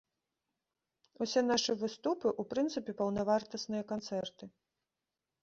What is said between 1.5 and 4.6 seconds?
нашы выступы, у прынцыпе, паўнавартасныя канцэрты.